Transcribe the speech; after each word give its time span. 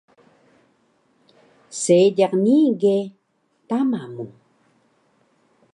Seediq 1.81 2.33
nii 2.43 2.67
ge 2.81 2.97
tama 3.67 4.01
mu 4.13 4.25